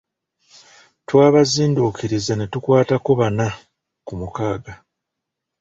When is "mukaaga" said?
4.19-4.73